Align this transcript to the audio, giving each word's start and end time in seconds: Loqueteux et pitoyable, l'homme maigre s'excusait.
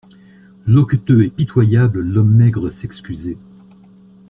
Loqueteux 0.65 1.23
et 1.25 1.29
pitoyable, 1.29 1.99
l'homme 1.99 2.33
maigre 2.35 2.71
s'excusait. 2.71 3.37